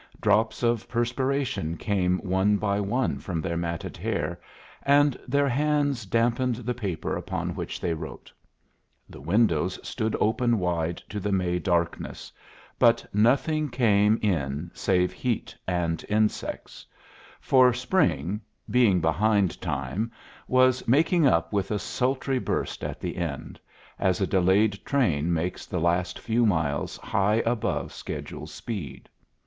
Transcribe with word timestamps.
Drops 0.19 0.63
of 0.63 0.89
perspiration 0.89 1.77
came 1.77 2.17
one 2.21 2.57
by 2.57 2.79
one 2.79 3.19
from 3.19 3.39
their 3.39 3.55
matted 3.55 3.97
hair, 3.97 4.41
and 4.81 5.15
their 5.27 5.47
hands 5.47 6.07
dampened 6.07 6.55
the 6.55 6.73
paper 6.73 7.15
upon 7.15 7.53
which 7.53 7.79
they 7.79 7.93
wrote. 7.93 8.33
The 9.07 9.21
windows 9.21 9.79
stood 9.87 10.15
open 10.19 10.57
wide 10.57 10.97
to 11.09 11.19
the 11.19 11.31
May 11.31 11.59
darkness, 11.59 12.31
but 12.79 13.05
nothing 13.13 13.69
came 13.69 14.17
in 14.23 14.71
save 14.73 15.13
heat 15.13 15.55
and 15.67 16.03
insects; 16.09 16.83
for 17.39 17.71
spring, 17.71 18.41
being 18.71 19.01
behind 19.01 19.61
time, 19.61 20.11
was 20.47 20.87
making 20.87 21.27
up 21.27 21.53
with 21.53 21.69
a 21.69 21.77
sultry 21.77 22.39
burst 22.39 22.83
at 22.83 22.99
the 22.99 23.17
end, 23.17 23.59
as 23.99 24.19
a 24.19 24.25
delayed 24.25 24.83
train 24.83 25.31
makes 25.31 25.67
the 25.67 25.79
last 25.79 26.17
few 26.17 26.43
miles 26.43 26.97
high 26.97 27.43
above 27.45 27.93
schedule 27.93 28.47
speed. 28.47 29.07